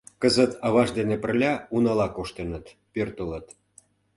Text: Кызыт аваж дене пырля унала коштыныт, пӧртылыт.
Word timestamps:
Кызыт 0.21 0.51
аваж 0.67 0.89
дене 0.97 1.15
пырля 1.23 1.53
унала 1.75 2.07
коштыныт, 2.15 2.65
пӧртылыт. 2.93 3.47